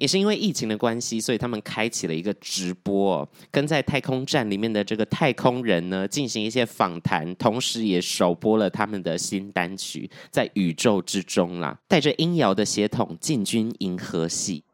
[0.00, 14.64] 也是因为疫情的关系，所以他们开启了一个直播，跟在太空站里面的这个太空人呢进行一些访谈，同时也首播了他们的新单曲《在宇宙之中》啦，带着音摇的血统进军银河系。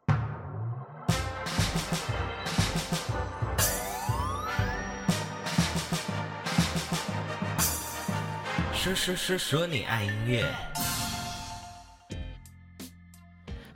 [8.71, 10.76] 说说说说你爱音乐。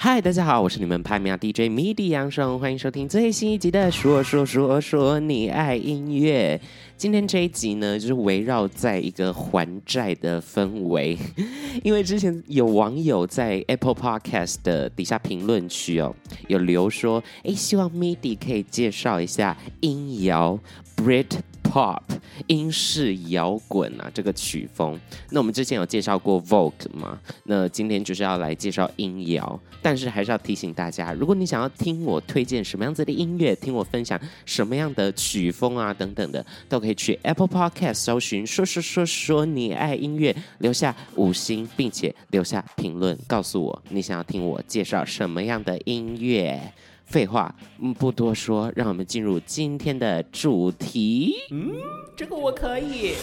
[0.04, 6.60] 嗨，大家好，我是你们拍米亚 DJ MIDI 杨双，欢迎收听最新一集的说说说说你爱音乐。
[6.98, 11.16] 今天这一集呢，就是围绕在一个还债的氛围，
[11.86, 16.16] 因为之前有网友在 Apple Podcast 的底下评论区哦，
[16.48, 20.60] 有留说，哎，希望 MIDI 可以介绍一下音摇
[20.98, 21.28] Brit。
[21.72, 22.02] Pop
[22.48, 25.00] 英式摇滚啊，这个曲风。
[25.30, 27.18] 那我们之前有介绍过 Vogue 嘛？
[27.46, 46.74] 那今天就是要来介绍音摇，但是还是要提醒大家，如果你想要听我推荐什么样子的音乐，听我分享什么样的曲风啊等等的，都可以去 Apple Podcast 搜寻说说说说你爱音乐，留下五星，并且留下评论，告诉我你想要听我介绍什么样的音乐。
[47.12, 47.54] 废话，
[48.00, 51.36] 不多说，让我们进入今天的主题。
[51.52, 51.74] 嗯，
[52.16, 53.16] 这个我可以。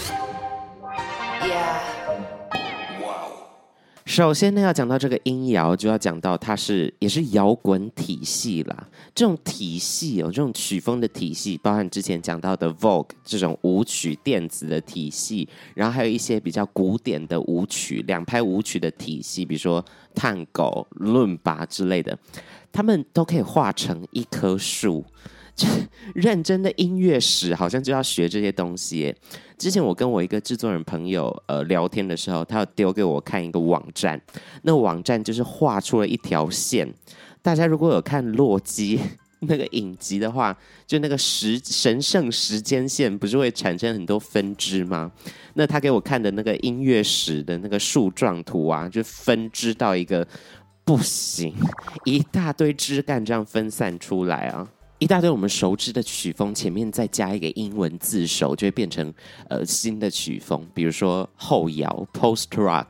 [4.09, 8.89] 首先呢，要讲到这个音摇，就要讲到它是也是摇滚体系啦。
[9.15, 22.19] 这种体系哦，这种曲风的体系，包含之前讲到的 Vogue 这种舞曲电子的体系，然后还有一些比较古典的舞曲、两拍舞曲的体系，比如说探狗、论拔之类的。
[22.73, 25.05] 他们都可以画成一棵树，
[26.15, 29.15] 认真的音乐史好像就要学这些东西。
[29.57, 34.21] 之前我跟我一个制作人朋友呃聊天的时候，他有丢给我看一个网站，
[34.63, 36.93] 那网站就是画出了一条线。
[37.43, 39.01] 大家如果有看洛基
[39.41, 45.11] 那个影集的话，就那个时神圣时间线不是会产生很多分支吗？
[45.55, 50.27] 那他给我看的那个音乐史的那个树状图啊，就分支到一个。
[50.85, 51.53] 不行，
[52.07, 54.67] 一大堆枝干这样分散出来啊，
[54.99, 59.15] 一大堆我们熟知的曲风，前面再加一个英文字首，就会变成
[59.49, 62.87] 呃新的曲风，比如说后摇 （post rock），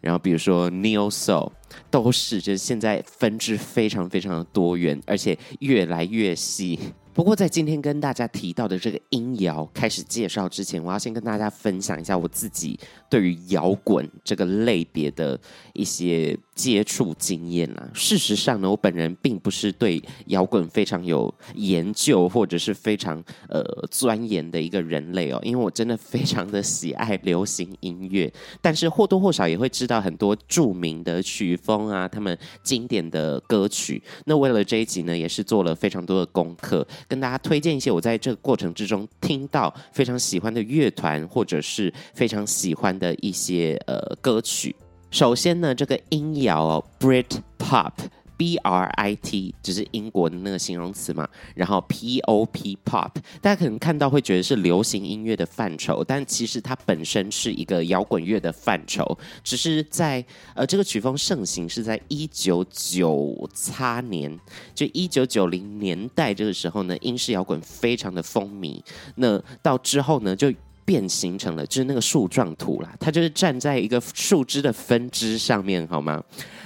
[0.00, 1.52] 然后比如说 neo soul，
[1.90, 6.78] 都是就是现在分支非常非常的多元，而且越来越细。
[7.12, 12.78] 不过，在今天跟大家提到的这个音摇开始介绍之前，我要先跟大家分享一下我自己
[13.10, 15.38] 对于摇滚这个类别的
[15.74, 17.88] 一些接触经验啦。
[17.94, 34.02] 事实上呢，我本人并不是对摇滚非常有研究或者是非常呃钻研的一个人类哦，因为我真的非常的喜爱流行音乐，但是或多或少也会知道很多著名的曲风啊，他们经典的歌曲。
[34.26, 36.86] 那为了这一集呢，也是做了非常多的功课。
[37.08, 44.76] 跟大家推荐一些我在这个过程之中听到非常喜欢的乐团，或者是非常喜欢的一些呃歌曲。
[45.10, 47.92] 首先呢，这个音摇哦，Brit Pop。
[48.36, 53.10] B R I T 只是英国的那个形容词嘛，然后 P O P Pop，
[53.42, 64.40] 大家可能看到会觉得是流行音乐的范畴，但其实它本身是一个摇滚乐的范畴，只是在呃这个曲风盛行是在一九九八年，
[64.74, 68.82] 就一九九零年代这个时候呢，英式摇滚非常的风靡，
[69.16, 70.50] 那到之后呢就。
[70.90, 76.20] 变形成了，就是那个树状图啦，它就是站在一个树枝的分支上面，好吗？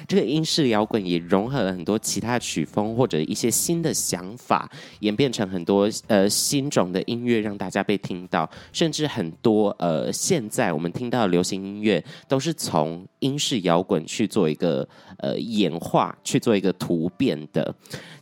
[0.08, 4.70] 这个英式摇滚也融合了很多其他曲风或者一些新的想法，
[5.00, 17.74] 演变成很多呃新种的音乐，让大家被听到，甚至很多呃现在我们听到的流行音乐都是从英式摇滚去做一个呃演化，去做一个突变的。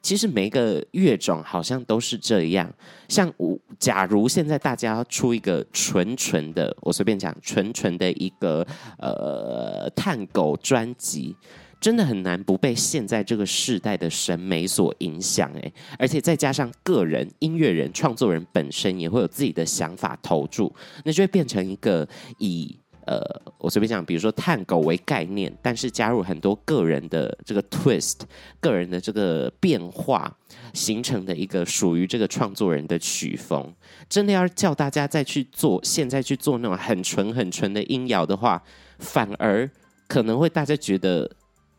[0.02, 2.68] 其实每一个乐种好像都是这样，
[3.08, 8.66] 像我假如现在大家出一个纯纯的，我随便讲纯纯的一个
[8.98, 11.36] 呃探狗专辑，
[11.80, 20.74] 真的很难不被现在这个世代的审美所影响诶，而且再加上个人音乐人创作人本身也会有自己的想法投注，
[21.04, 22.08] 那就会变成一个
[22.38, 22.76] 以。
[23.04, 23.20] 呃，
[23.58, 28.20] 我随便讲，比如说探狗为概念，但是加入很多个人的这个 twist，
[28.60, 30.32] 个人的这个变化，
[30.72, 33.72] 形成的一个属于这个创作人的曲风。
[34.08, 38.62] 真的要叫大家再去做，现在去做那种很纯很纯的音摇的话，
[38.98, 39.68] 反而
[40.06, 41.30] 可能会大家觉得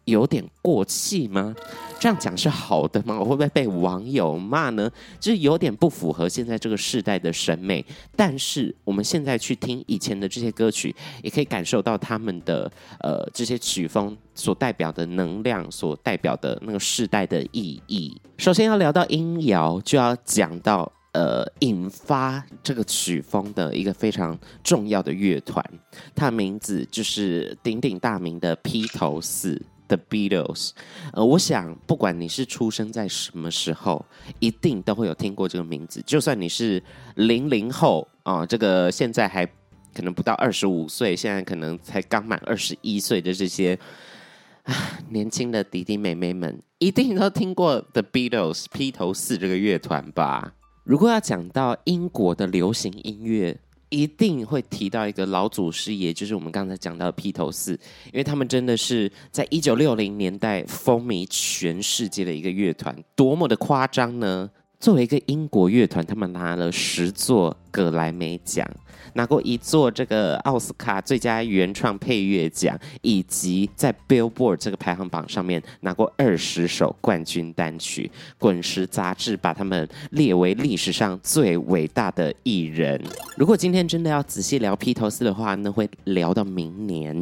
[0.06, 1.56] 有点过气吗？
[2.00, 3.18] 这样讲是好的吗？
[3.18, 4.92] 我会不会被网友骂呢？
[5.22, 7.86] 就是有点不符合现在这个世代的审美。
[8.16, 12.70] 但是我们现在去听以前的这些歌曲，也可以感受到他们的
[13.00, 18.20] 呃这些曲风所代表的能量，所代表的那个世代的意义。
[18.38, 25.64] 首先要聊到音摇，就要讲到呃引发这个曲风的一个非常重要的乐团，
[26.14, 29.62] 它的名字就是鼎鼎大名的披头四。
[29.88, 30.72] The Beatles，
[31.12, 34.06] 呃，我想不管你是出生在什么时候，
[34.40, 36.02] 一定都会有听过这个名字。
[36.06, 36.82] 就算你是
[37.16, 39.46] 零零后啊，这个现在还
[39.94, 43.78] 可能不到二十五岁，现在可能才刚满二十一岁的这些
[44.64, 44.74] 啊
[45.10, 50.54] 年轻的弟弟妹妹们，一定都听过 The Beatles 披头四这个乐团吧？
[50.84, 53.60] 如果要讲到英国的流行音乐，
[53.94, 57.74] 一定会提到一个老祖师爷，就是我们刚才讲到的披头四，
[58.08, 64.50] 因为他们真的是在一九六零年代风靡全世界的一个乐团，多么的夸张呢？
[64.80, 68.66] 作为一个英国乐团，他们拿了十座葛莱美奖。
[69.16, 78.10] 拿过一座这个奥斯卡最佳原创配乐奖，以及在 Billboard 这个排行榜上面拿过二十首冠军单曲。
[78.40, 83.00] 滚石杂志把他们列为历史上最伟大的艺人。
[83.38, 87.16] 如果今天真的要仔细聊披头四的话，那会聊到明年。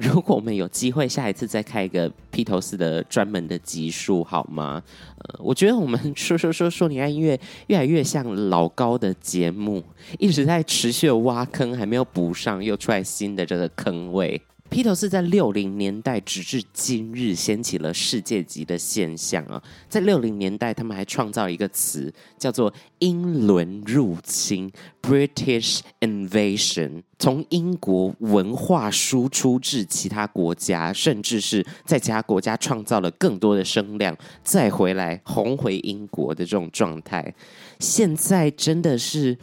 [0.00, 4.82] 如果我们有机会下一次再开一个披头四的专门的集数，好吗？
[5.18, 9.84] 呃，我觉得我们说说说说你爱音乐越来越像老高的节目，
[10.18, 14.40] 一直在持续的挖坑，还没有补上，又出来新的这个坑位。
[14.70, 19.62] 披头士在六零年代直至今日掀起了世界级的现象啊！
[19.88, 22.70] 在六零年代，他们还创造一个词叫做
[23.00, 24.70] “英伦入侵
[25.00, 34.14] ”（British Invasion），从英国文化输出至其他国家，甚至是在其他国家创造了更多的声量，
[34.44, 37.34] 再回来红回英国的这种状态。
[37.78, 39.38] 现在真的是。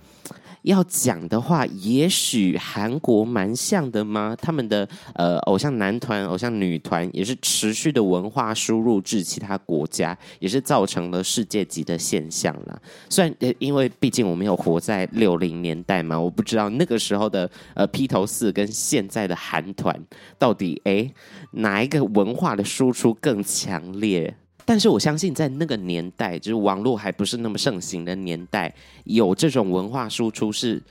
[0.66, 4.36] 要讲的话，也许韩国蛮像的吗？
[4.42, 12.82] 他们的呃偶像男团、偶像女团也是持续的文化输入至其他国家，也是造成了世界级的现象了。
[13.12, 19.96] 虽然，因为毕竟我没有活在六零年代嘛，我不知道那个时候的呃披头四跟现在的韩团
[20.40, 21.14] 到底诶
[21.52, 24.36] 哪一个文化的输出更强烈。
[24.68, 28.74] 但是我相信，在那个年代，就是网络还不是那么盛行的年代，
[29.04, 30.82] 有这种文化输出是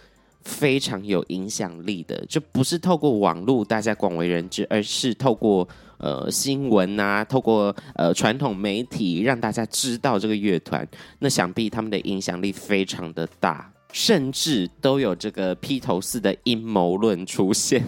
[0.43, 2.25] 非常有影响力的。
[2.27, 5.69] 就不是透过网络大家广为人知，而是透过
[5.99, 10.87] 呃新闻啊，透过呃传统媒体让大家知道这个乐团。
[11.19, 13.74] 那想必他们的影响力非常的大。
[13.95, 17.81] 甚至都有这个披头四的阴谋论出现。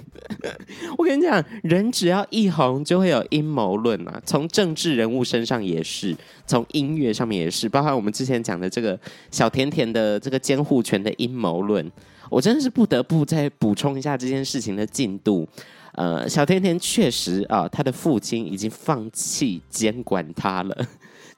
[0.96, 4.22] 我跟你讲，人只要一红，就会有阴谋论啊。
[4.24, 6.16] 从政治人物身上也是，
[6.46, 8.96] 从音乐上面也是，包括我们之前讲的这个
[9.32, 11.84] 小甜甜的这个监护权的阴谋论。
[12.30, 15.48] 我真的是不得不再补充一下这件事情的进度。
[15.94, 20.86] 呃，小甜甜确实啊，他的父亲已经放弃监管他了。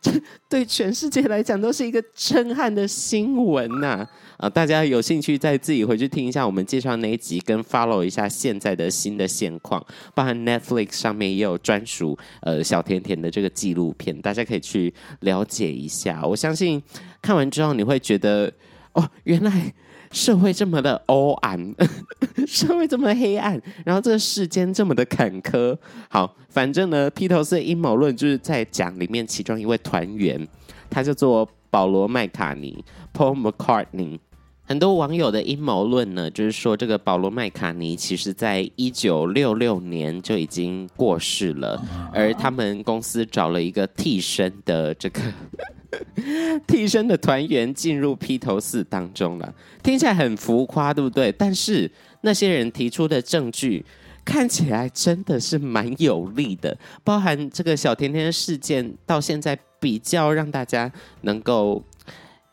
[0.01, 0.13] 这
[0.49, 3.87] 对全世界来讲都是一个震撼的新闻呐！
[3.87, 9.85] 啊，啊，大家有兴趣再自己回去听一下我们介绍那一集，跟 follow 一下现在的新的现况。
[10.15, 16.25] 包含 Netflix 上面也有专属呃小甜甜的这个纪录片，大家可以去了解一下。
[16.25, 16.81] 我相信
[17.21, 18.53] 看完之后你会觉得，
[18.93, 19.75] 哦，原来。
[20.11, 21.75] 社会这么的黑暗，
[22.47, 25.77] 社会这么黑暗，然后这个世间这么的坎坷。
[26.09, 30.47] 好，反正呢，披头四的阴谋论就是在讲里面其中一位团员，
[30.89, 34.19] 他叫做保罗麦卡尼 （Paul McCartney）。
[34.65, 45.21] 很多网友的阴谋论呢，就是说这个保罗麦卡尼其实在一九六六年就已经过世了，而他们公司找了一个替身的这个。
[46.67, 51.33] 替身的团员进入披头四当中了，听起来很浮夸，对不对？
[51.33, 51.91] 但是
[52.21, 53.83] 那些人提出的证据
[54.25, 60.93] 看起来真的是蛮有力的，包含这个小甜甜事件到现在比较让大家
[61.23, 61.83] 能够，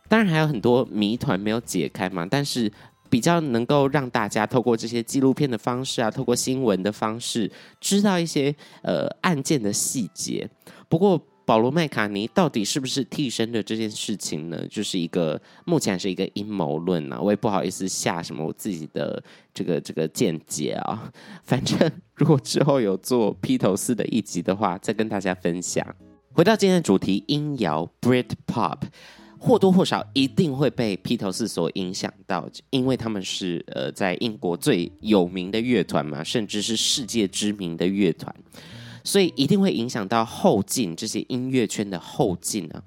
[0.08, 2.72] 当然还有很多谜团没有解开嘛，但是
[3.10, 7.52] 比较能够让大家透过这些纪录片的方式啊，透过新闻的方式
[7.82, 10.50] 知道一些呃案件的细节。
[10.88, 11.22] 不过。
[11.46, 14.66] 保罗麦卡尼到底是不是替身的这件事情呢？
[14.68, 19.24] 就是一个目前是一个阴谋论啊，我也不好意思下什么我自己的
[19.54, 21.12] 这个这个见解啊。
[21.44, 21.78] 反正
[22.16, 25.86] 如果之后有做披头四的一集的话，再跟大家分享。
[26.34, 28.80] 回到今天的主题，音摇 Britpop
[29.38, 38.36] 或多或少一定会被披头四所影响到，因为他们是呃在英国最有名的乐团嘛，甚至是世界知名的乐团。
[39.06, 42.84] 所以一定会影响到后进这些音乐圈的后进啊。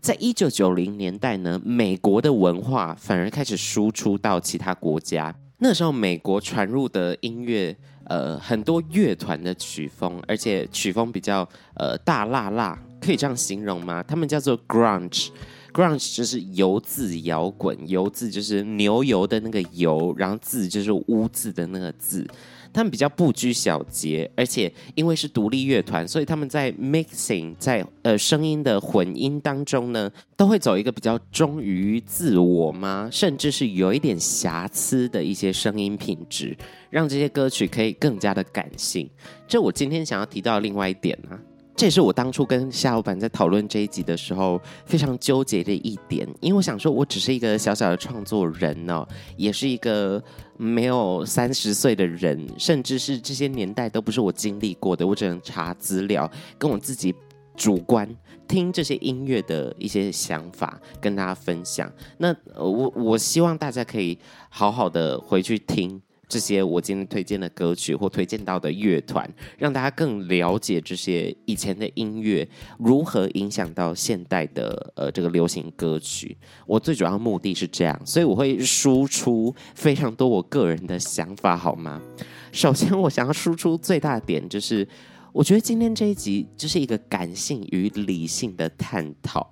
[0.00, 5.34] 在一九九零年代呢，美国的文化反而开始输出到其他国家。
[5.58, 14.02] 那时候，美国传入的音乐，呃，很多乐团的曲风，而且曲风比较呃大辣辣，可以这样形容吗？
[14.02, 15.28] 他们叫做 grunge。
[15.72, 22.26] grunge 就是油字摇滚，油字就是牛油的那个油，然后字就是污字的那个字。
[22.74, 33.08] 他们比较不拘小节，而且因为是独立乐团，所以他们在 mixing 在呃声音的混音当中呢，都会走一个比较忠于自我吗？
[33.12, 36.56] 甚至是有一点瑕疵的一些声音品质，
[36.90, 39.08] 让这些歌曲可以更加的感性。
[39.46, 41.38] 这我今天想要提到另外一点呢、
[41.76, 50.22] 这也是我当初跟夏老板在讨论这一集的时候非常纠结的一点，因为我想说，我只是一个小小的创作人呢、哦，也是一个
[50.56, 57.12] 没有三十岁的人，甚至是这些年代都不是我经历过的，我只能查资料，跟我自己
[57.56, 58.08] 主观
[58.46, 61.92] 听这些音乐的一些想法跟大家分享。
[62.18, 64.16] 那我我希望大家可以
[64.48, 66.00] 好好的回去听。
[66.34, 69.24] 这些我今天推荐的歌曲或推荐到的乐团，
[69.56, 72.44] 让大家更了解这些以前的音乐
[72.76, 76.36] 如何影响到现代的呃这个流行歌曲。
[76.66, 82.02] 我最主要目的是这样，所以我会输出非常多我个人的想法，好吗？
[82.50, 84.84] 首先，我想要输出最大的点就是，
[85.32, 89.48] 我觉得今天这一集就是一个感性与理性的探讨。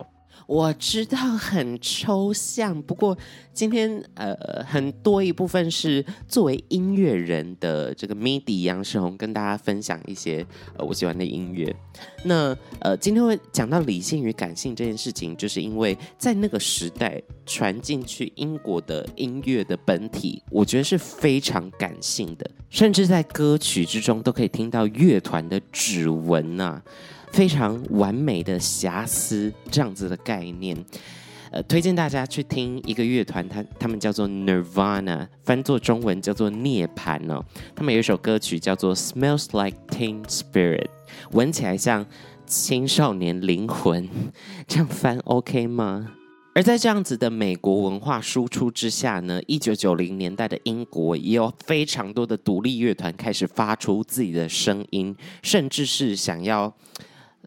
[0.47, 3.17] 我知道很抽象，不过
[3.53, 10.45] 今天呃很多一部分是作为音乐人的这个 MIDI 杨世宏跟大家分享一些
[10.77, 11.75] 呃我喜欢的音乐。
[12.25, 26.83] 那呃今天会讲到理性与感性这件事情，就是因为在那个时代传进去英国的音乐的本体，我觉得是非常感性的，甚至在歌曲之中都可以听到乐团的指纹呐、
[27.33, 30.77] 非常完美的瑕疵这样子的概念，
[31.51, 37.43] 呃，推荐大家去听一个乐团，他他们叫做 Nirvana，翻作中文叫做涅槃哦。
[37.75, 40.89] 他们有一首歌曲叫做 Smells Like Teen Spirit，
[41.31, 42.07] 闻起来像
[42.47, 44.09] 青少年灵魂，
[44.69, 46.13] 这样翻 OK 吗？
[46.55, 56.75] 而在这样子的美国文化输出之下呢，一九九零年代的英国也有非常多的独立乐团开始发出自己的声音，甚至是想要。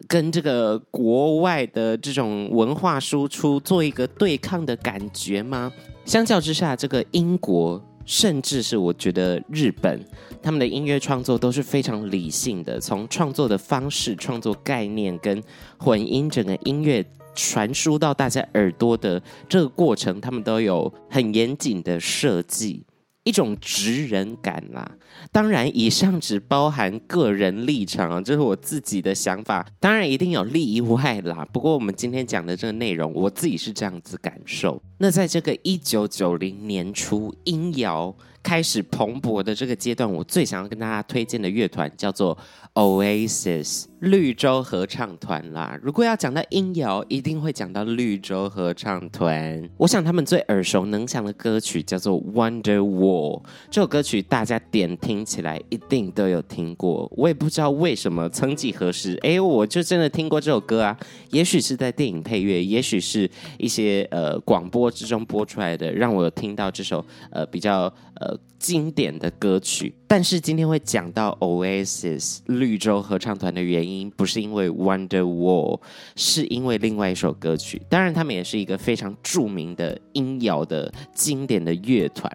[0.08, 5.72] 跟这个国外的这种文化输出做一个对抗的感觉吗？
[6.06, 10.00] 相较之下，这个英国甚至是我觉得日本，
[10.42, 15.42] 他们的音乐创作都是非常理性的，从创作的方式、创作概念跟
[15.78, 22.84] 混音，整个音乐传输到大家耳朵的这个过程，他们都有很严谨的设计。
[23.26, 24.90] 一种直人感啦，
[25.32, 31.44] 当然以上只包含个人立场啊，这是我自己的想法，当然一定有例外啦。
[31.52, 34.80] 不过我们今天讲的这个内容，我自己是这样子感受。
[35.00, 42.38] 那在这个一九九零年初，音摇开始蓬勃的这个阶段，我最想要跟大家推荐的乐团叫做
[42.76, 45.78] Oasis 绿洲合唱团啦。
[45.82, 49.68] 如果要讲到音摇，一定会讲到绿洲合唱团。
[49.78, 57.12] 我想他们最耳熟能详的歌曲叫做 Wonderwall，这首歌曲大家点听起来一定都有听过。
[57.18, 60.96] 我也不知道为什么，曾几何时，哎，我就真的听过这首歌啊。
[61.32, 68.38] 也许是在电影配乐，也许是一些呃广播之中播出来的，让我有听到这首呃比较呃。
[68.58, 75.82] 经典的歌曲，但是今天会讲到 Oasis 绿洲合唱团的原因，不是因为 Wonderwall，
[76.16, 77.82] 是因为另外一首歌曲。
[77.90, 82.32] 当然，他们也是一个非常著名的音摇的经典的乐团。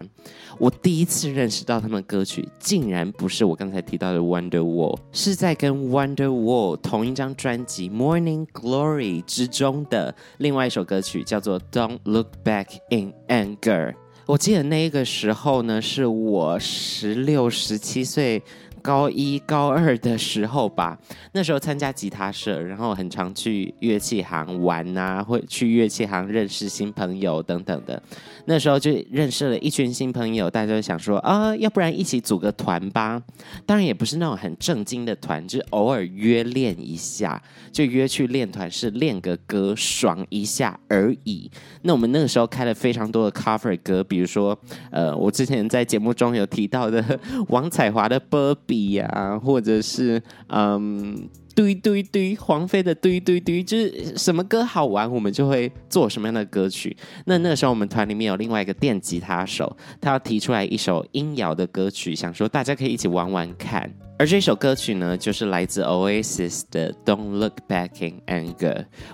[0.59, 13.95] 我第一次认识到他们歌曲，竟然不是我刚才提到的 Wonderwall，是在跟 Wonderwall 同一张专辑《Morning Glory》之中的另外一首歌曲，叫做 Don't Look Back in Anger。
[14.31, 18.41] 我记得那个时候呢，是我十六、十七岁。
[18.81, 20.97] 高一、高二的时候吧，
[21.33, 28.01] 那时候参加吉他社，然后很常去乐器行玩啊，会去乐器行认识新朋友等等的。
[28.45, 33.21] 那时候就认识了一群新朋友，大家就想说啊，要不然一起组个团吧。
[33.65, 37.39] 当然也不是那种很正经的团，就偶尔约练一下，
[37.71, 41.49] 就约去练团，是练个歌爽一下而已。
[41.83, 44.57] 那我们那个时候开了非常多的 cover 歌，比如说
[44.89, 47.19] 呃，我之前在节目中有提到的
[47.49, 48.55] 王彩华的《波》。
[48.70, 56.95] 比比呀，或者是嗯，堆堆堆，黄飞的堆堆堆，就是什么歌好玩，我们就会做什么样的歌曲。
[57.25, 63.91] 那那个时候，我们团里面有另外一个电吉他手，他要提出来一首音摇的歌曲，想说大家可以一起玩玩看。
[64.17, 68.55] 而这首歌曲呢，就是来自 Oasis 的《Don't Look Back in Anger》。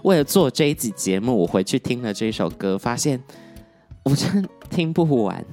[0.04, 3.24] 为了做这一集节目，我回去听了这首歌，发现
[4.04, 5.44] 我真听不完。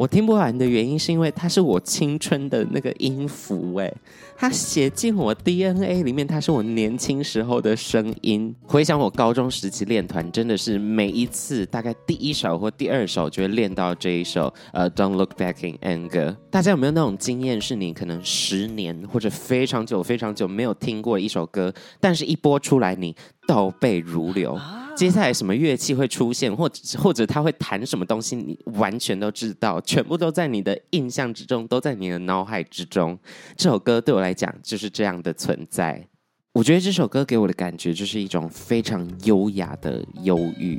[0.00, 3.92] 我听不完的原因是因为它是我青春的那个音符，哎，
[4.34, 8.56] 它写进我 DNA 里面，它是我年轻时候的声音。
[8.62, 16.34] 回想我高中时期练团，真的是每一次大概第一首或第二首就会练到这一首，呃，Don't Look Back in Anger。
[16.50, 23.14] 大家有没有那种经验，是你可能十年或者非常久非常久没有听过一首歌，但是一播出来你
[23.46, 24.58] 倒背如流。
[25.00, 33.18] 接下来什么乐器会出现，或者或者他会弹什么东西，你完全都知道，全部都在你的印象之中，都在你的脑海之中。
[33.56, 36.06] 这首歌对我来讲就是这样的存在。
[36.52, 40.78] 我觉得这首歌给我的感觉就是一种非常优雅的忧郁，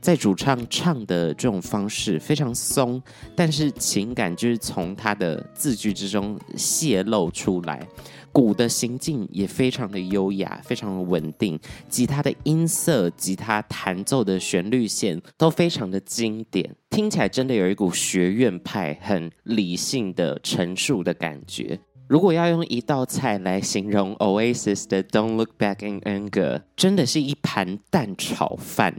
[0.00, 3.00] 在主唱唱的这种方式非常松，
[3.36, 7.86] 但是情感就是从他的字句之中泄露出来。
[8.32, 11.58] 鼓的行进也非常的优雅，非常的稳定。
[11.88, 21.78] 吉他的音色，吉他弹奏的旋律线都非常的经典，听起来真的有一股学院派很理性的陈述的感觉。
[22.08, 28.94] 如果要用一道菜来形容 Oasis 的 Don't Look Back in Anger，真的是一盘蛋炒饭，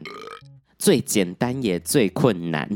[0.80, 2.68] 最简单也最困难，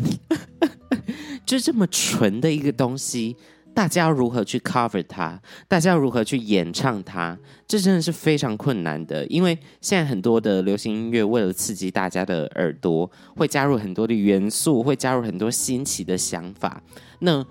[1.45, 3.35] 就这么纯的一个东西。
[3.77, 5.39] 大家要如何去 cover 它？
[5.67, 7.37] 大家要如何去演唱它？
[7.67, 16.81] 这真的是非常困难的，因为现在很多的流行音乐为了刺激大家的耳朵，会加入很多的元素，会加入很多新奇的想法。
[17.19, 17.45] 那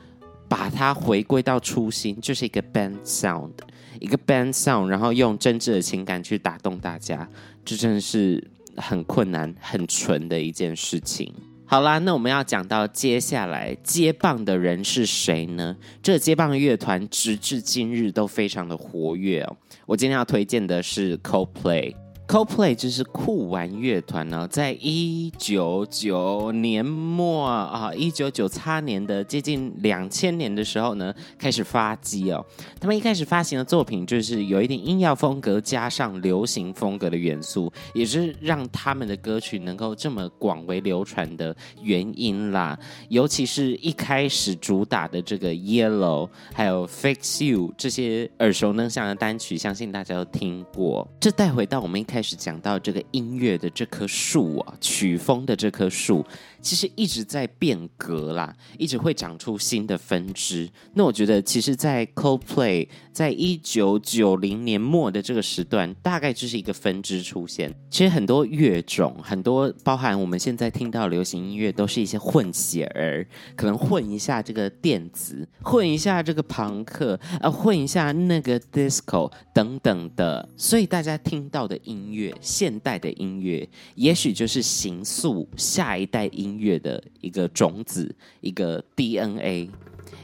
[0.48, 3.52] 把它回归到初心，就是一个 band sound，
[4.00, 7.28] 一个 band sound，然后用真挚的情感去打动大家，
[7.64, 8.44] 这真的是
[8.76, 11.32] 很困难、很纯的一件事情。
[11.68, 15.76] 好啦，那我们要讲到接下来接棒的人是谁呢？
[16.00, 19.56] 这接棒乐团直至今日都非常的活跃哦。
[19.84, 22.05] 我今天要推荐的是 Coldplay。
[22.36, 32.44] Coldplay 就是酷玩乐团呢，在一九九年末啊，一九九七年的接近两千年的时候呢，开始发迹哦。
[32.78, 42.78] 他们一开始发行的作品就是有一点音乐风格加上流行风格的元素，也是让他们的歌曲能够这么广为流传的原因啦。
[43.08, 51.08] 尤其是一开始主打的这个 Yellow，还有 Fix You 这些耳熟能详的单曲，相信大家都听过。
[51.18, 52.22] 这带回到我们一开。
[52.22, 56.26] 始是讲到这个音乐的这棵树啊，曲风的这棵树。
[56.66, 60.68] 其实一直在变革啦，一直会长出新的分支。
[60.94, 67.72] 那我觉得，其实，在 Coldplay 在一九九零年末的这个时段，大概就是一个分支出现。
[67.88, 73.24] 其实很多乐种，很多包含我们现在听到流行音乐，都是一些混血儿，
[73.54, 80.48] 可能混一下这个电子，混一下这个朋克，呃，混一下那个 disco 等等的。
[80.56, 86.55] 所以大家听到的音乐，现代的音乐，也许就是形塑下一代音乐。
[86.58, 89.70] 乐的一个种子，一个 DNA，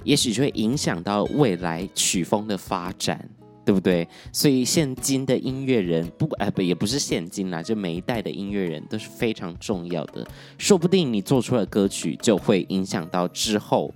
[0.05, 3.29] 也许就会影响到未来曲风的发展，
[3.64, 4.07] 对不对？
[4.33, 10.27] 所以现今的音乐人不，哎不，也不是现今啦，就每一代的音乐人都是非常重要的。
[10.59, 13.92] 说不定你做出的歌曲就会影响到之后。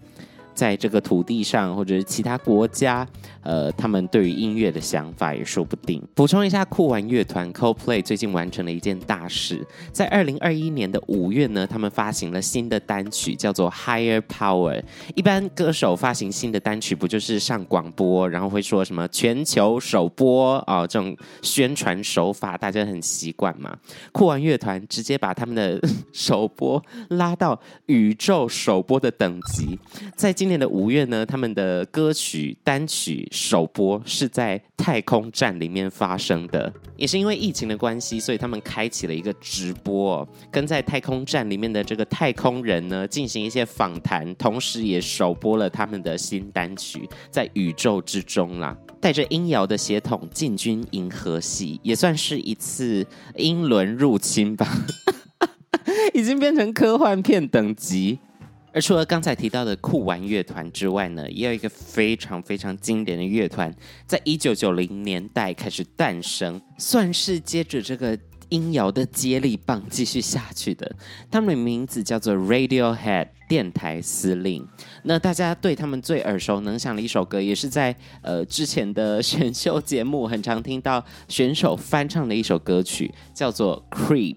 [0.56, 3.06] 在这个土地上，或者是其他国家，
[3.42, 6.02] 呃，他们对于音乐的想法也说不定。
[6.14, 14.82] 补充一下，酷玩乐团 Coldplay 最近完成了一件大事，在二零二一年的五月呢，他们发行了新的单曲，叫做 Higher Power。
[15.14, 23.76] 一般歌手发行新的单曲，不就是上广播，然后会说什么全球首播啊，这种宣传手法，大家很习惯嘛。
[24.12, 25.78] 酷玩乐团直接把他们的
[26.12, 29.78] 首播拉到宇宙首播的等级，
[30.16, 53.04] 在今今年的五月呢，他们的歌曲单曲首播是在太空站里面发生的，也是因为疫情的关系，所以他们开启了一个直播，跟在太空站里面的这个太空人呢进行一些访谈，同时也首播了他们的新单曲，在宇宙之中啦，带着音摇的血统进军银河系，也算是一次
[53.34, 54.86] 英伦入侵吧，
[56.14, 58.20] 已经变成科幻片等级。
[58.76, 63.74] 而除了刚才提到的酷玩乐团之外呢，也有一个非常非常经典的乐团，
[64.06, 68.18] 在一九九零年代开始诞生，算是接着这个
[68.50, 70.94] 音摇的接力棒继续下去的。
[71.30, 74.68] 他们的名字叫做 Radiohead 电台司令。
[75.04, 84.36] 那大家对他们最耳熟能详的一首歌，也是在呃之前的 选秀节目很常听到选手翻唱的一首歌曲，叫做 Creep。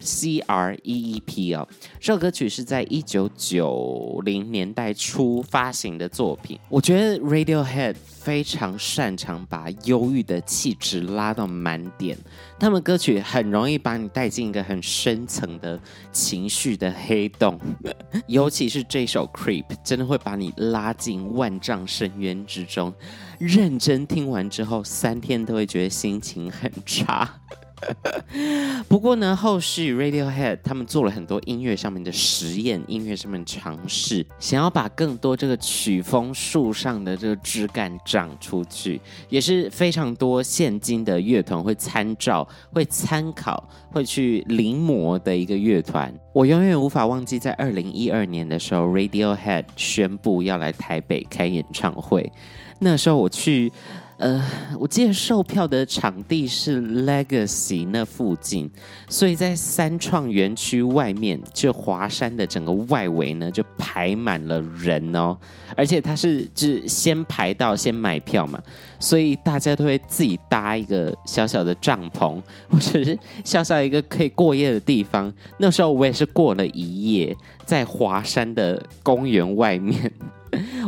[0.00, 1.66] C R E E P 哦，
[1.98, 6.58] 这首歌曲是在一九九零年代初发行的作品。
[6.68, 12.16] 我觉得 Radiohead 非常擅长把忧郁的气质拉到满点，
[12.58, 15.78] 他们歌曲很容易把你带进一个很深层的
[16.12, 17.58] 情绪的黑洞，
[18.26, 22.92] 尤其是这首 Creep，真的会把你拉进万丈深渊之中。
[23.38, 27.40] 认真听完之后，三天都会觉得心情很差。
[28.88, 46.12] 不过呢，后续 Radiohead 他们做了很多音乐上面的实验，音乐上面尝试，想要把更多这个曲风树上的这个枝干长出去，也是非常多现今的乐团会参照、会参考、会去临摹的一个乐团。
[46.32, 52.32] 我永远无法忘记，在二零一二年的时候，Radiohead 宣布要来台北开演唱会，
[52.78, 53.70] 那时候我去。
[54.18, 54.42] 呃，
[54.80, 58.70] 我记得售票的场地是 Legacy 那附近，
[59.10, 65.36] 所以在三创园区外面，就华山的整个外围呢，就排满了人哦。
[65.76, 68.58] 而且他是就是先排到先买票嘛，
[68.98, 75.30] 所以大家都会自己搭一个小小的帐篷，或者是小小一个可以过夜的地方。
[75.58, 80.10] 那时候我也是过了一夜，在华山的公园外面，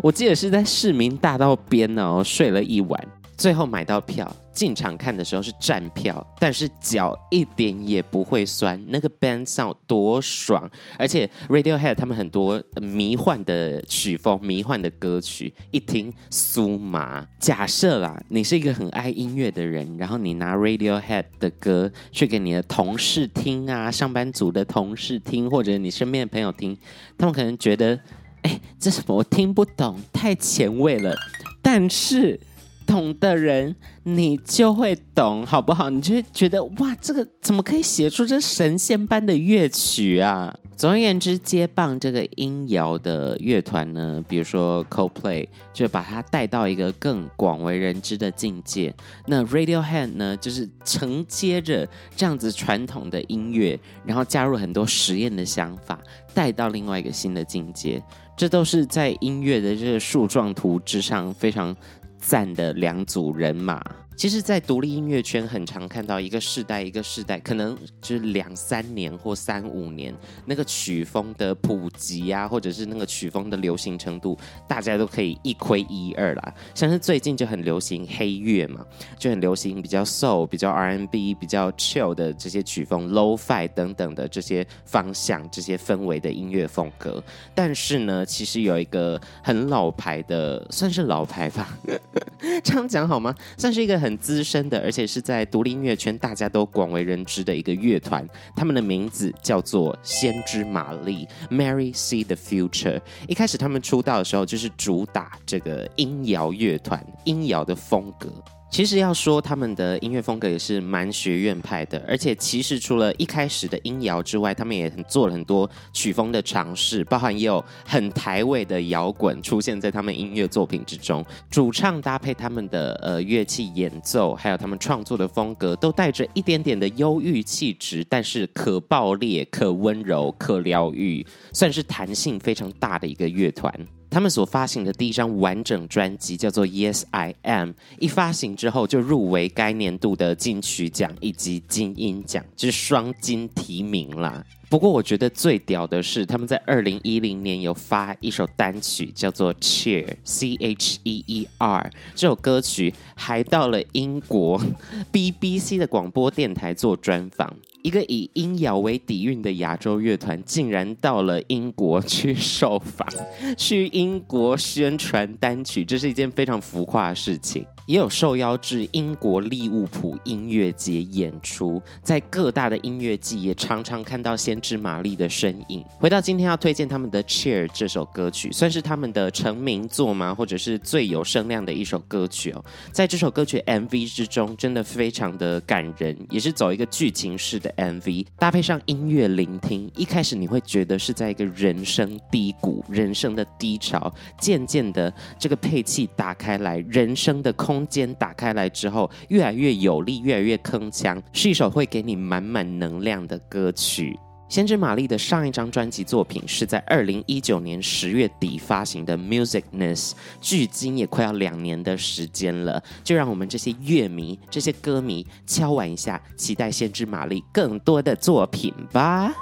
[0.03, 3.07] 我记得是在市民大道边哦，睡了一晚。
[3.39, 10.69] 最后买到票进场看的时候是站票，但是脚一点也不会酸，那个 band sound 多爽！
[10.99, 17.25] 而且 Radiohead 他们很多迷幻的曲风、迷幻的歌曲，一听酥麻。
[17.39, 26.77] 假设啦，你是一个很爱音乐的人，然后你拿 Radiohead 的歌去给你的同事听啊，上班族的同事听，或者你身边的朋友听，
[27.17, 28.01] 他们可能觉得，
[28.43, 31.15] 哎，这什么我听不懂，太前卫了。
[31.63, 32.41] 但是
[32.89, 35.91] 懂的人，你就会懂，好不好？
[35.91, 40.57] 你就会觉得哇，这个怎么可以写出这神仙般的乐曲啊？
[40.75, 48.95] 总而言之，接棒这个音摇的乐团呢，比如说 Coldplay，就把它带到一个更广为人知的境界。
[49.27, 55.99] 那 Radiohead 呢，就是承接着这样子传统的音乐，然后加入很多实验的想法，
[56.33, 58.03] 带到另外一个新的境界。
[58.37, 61.77] 这都是在音乐的这个树状图之上非常。
[62.19, 63.81] 赞的两组人马，
[64.19, 70.13] 其实，在独立音乐圈很常看到一个世代一个世代，可能就是两三年或三五年，
[70.45, 76.55] 那个曲风的普及啊，或者是那个曲风的流行程度，大家都可以一窥一二啦。
[76.75, 78.85] 像是最近就很流行黑乐嘛，
[79.17, 87.23] 就很流行比较 soul、比较 R&B、比较 chill 的这些曲风 low fi 等等的这些方向、这些氛围的音乐风格。
[87.55, 91.79] 但是呢，其实有一个很老牌的，算是老牌吧。
[92.65, 93.33] 这样讲好吗？
[93.57, 98.27] 算是一个很很资深的，而且是在独立音乐圈大家都广为人知的一个乐团。
[98.57, 102.99] 他们的名字叫做先知玛丽 （Mary See the Future）。
[103.27, 108.33] 一开始他们出道的时候，就是主打这个音摇乐团，音摇的风格。
[108.71, 121.25] 其实要说他们的音乐风格也是蛮学院派的，而且其实除了一开始的音摇之外，他们也很做了很多曲风的尝试，包含也有很台味的摇滚出现在他们音乐作品之中。
[121.51, 133.75] 主唱搭配他们的呃乐器演奏，还有他们创作的风格，都带着一点点的忧郁气质，但是可爆裂、可温柔、可疗愈，算是弹性非常大的一个乐团。
[134.11, 144.45] 他们所发行的第一张完整专辑叫做《Yes I Am》，一发行之后就入围该年度的金曲奖以及金音奖，就是双金提名啦。
[144.71, 154.61] 不过我觉得最屌的是，他们在二零一零年有发一首单曲叫做《Cheer》（C H E E R），这首歌曲还到了英国
[155.11, 157.55] BBC 的广播电台做专访。
[157.89, 163.09] 一个以音摇为底蕴的亚洲乐团，竟然到了英国去受访，
[163.57, 167.65] 去英国宣传单曲，这是一件非常浮夸的事情。
[167.87, 175.83] 也有受邀至英国利物浦音乐节演出，在各大的音乐季也常常看到先知玛丽的身影。
[175.99, 180.35] 回到今天要推荐他们的《Cheer》这首歌曲，算是他们的成名作吗？
[180.35, 182.63] 或者是最有声量的一首歌曲哦。
[182.93, 204.19] 在这首歌曲 MV 之中，真的非常的感人，也是走一个剧情式的 MV，搭配上音乐聆听，一开始你会觉得是在一个人生低谷、人生的低潮，渐渐的这个配器打开来，人生的空间打开来之后，越来越有力，越来越铿锵，是一首会给你满满能量的歌曲。
[204.49, 212.83] 先知玛丽的上一张专辑作品是在二零一九年十月底发行的《Musicness》，距今也快要两年的时间了。
[213.05, 219.35] 就让我们这些乐迷、这些歌迷敲碗一下，期待先知玛丽更多的作品吧。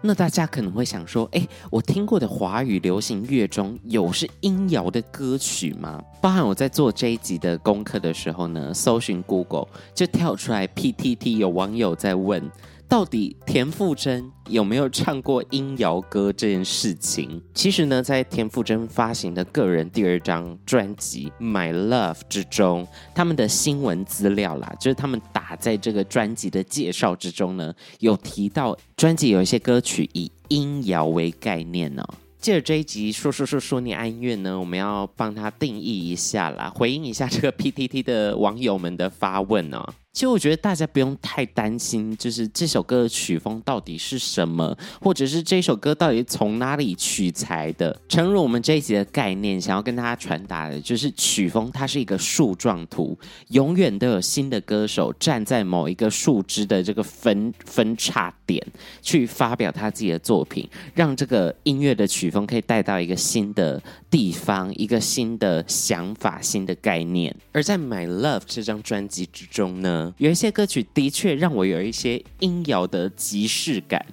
[0.00, 6.02] 那大家可能会想说，诶，我听过的华语流行乐中有是音摇的歌曲吗？
[6.22, 12.50] 包含我在做这一集的功课的时候呢，搜寻 Google 就跳出来 PTT 有网友在问。
[12.88, 17.40] 到底田馥甄有没有唱过音摇歌这件事情？
[17.52, 32.14] 其实呢，在田馥甄发行的个人第二张专辑《My Love》之中，他们的新闻资料啦，就是他们打在这个专辑的介绍之中呢，有提到专辑有一些歌曲以音摇为概念呢、哦。
[32.38, 39.82] 借着这一集说说说说你爱音乐呢，我们要帮他定义一下啦，回应一下这个 PTT 的网友们的发问哦。
[40.14, 48.00] 其实我觉得大家不用太担心，就是这首歌的曲风到底是什么，或者是这首歌到底从哪里取材的。
[48.08, 58.64] 诚如我们这一集的概念，想要跟大家传达的就是曲风，它是一个树状图，永远都有新的歌手站在某一个树枝的这个分分叉点，
[59.02, 67.34] 去发表他自己的作品，让这个音乐的曲风可以带到一个新的地方，一个新的想法、新的概念。
[67.50, 74.04] 而在《My Love》这张专辑之中呢，有一些歌曲的确让我有一些音摇的即视感，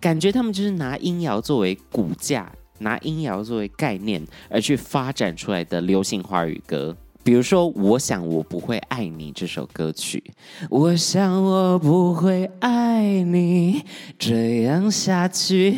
[0.00, 6.96] 感觉他们就是拿音摇作为骨架，拿音摇作为概念而去发展出来的流行华语歌。
[7.22, 10.22] 比如说，我想我不会爱你这首歌曲。
[10.70, 13.82] 我想我不会爱你，
[14.18, 15.76] 这样下去，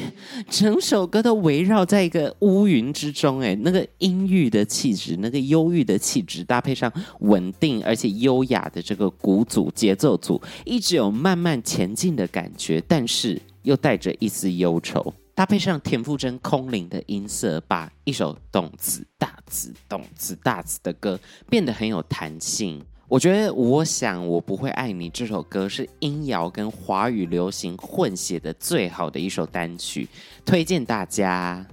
[0.48, 3.40] 整首歌都围绕在一个乌云之中。
[3.40, 15.12] 哎，那个阴郁的气质，那个忧郁的气质，搭配上稳定而且优雅的这个鼓组节奏组，一直有慢慢前进的感觉，但是又带着一丝忧愁。
[15.34, 21.18] 搭配上田馥甄空灵的音色，把一首动次大次、动次大次的歌
[21.48, 22.84] 变得很有弹性。
[23.08, 30.06] 我觉得，我想我不会爱你这首歌是音摇跟华语流行混血的最好的一首单曲，
[30.44, 31.66] 推荐大家。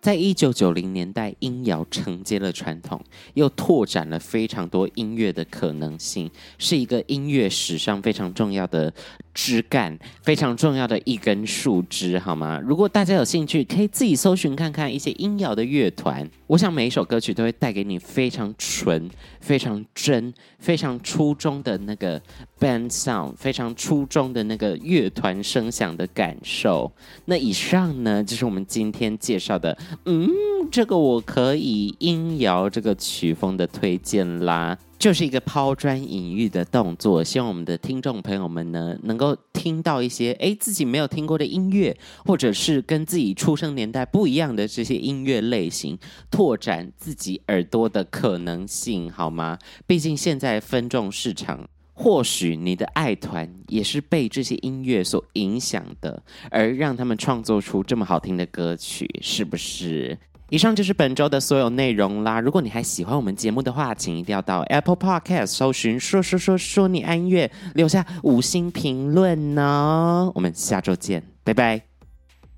[0.00, 8.92] 在一九九零年代，音摇承接了传统，又拓展了非常多音乐的可能性，是一个音乐史上非常重要的
[9.34, 12.58] 枝干，非常重要的一根树枝，好吗？
[12.64, 16.26] 如果大家有兴趣，可以自己搜寻看看一些音摇的乐团。
[16.46, 22.20] 我想每一首歌曲都会带给你非常纯、非常真、非常初中的那个
[22.60, 26.90] band sound，非常初中的那个乐团声响的感受。
[27.24, 29.76] 那以上呢，就是我们今天介绍的。
[30.04, 30.28] 嗯，
[30.70, 37.22] 这个我可以音摇这个曲风的推荐啦，就是一个抛砖引玉的动作。
[37.22, 45.98] 希望我们的听众朋友们呢，能够听到一些诶自己没有听过的音乐，或者是跟自己出生年代不一样的这些音乐类型，
[46.30, 49.58] 拓展自己耳朵的可能性，好吗？
[49.86, 51.68] 毕竟现在分众市场。
[51.96, 60.18] 或许你的爱团也是被这些音乐所影响的，而让他们创作出这么好听的歌曲，是不是？
[60.50, 62.40] 以上就是本周的所有内容啦。
[62.40, 70.30] 如果你还喜欢我们节目的话，请一定要到 Apple Podcast 搜寻“说说说说你爱音乐”，留下五星评论哦。
[70.34, 71.82] 我们下周见，拜拜。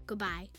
[0.07, 0.56] Goodbye。